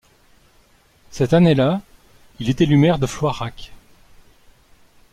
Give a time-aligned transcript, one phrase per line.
[1.11, 1.79] Cette année-là,
[2.39, 3.71] il est élu maire de Floirac.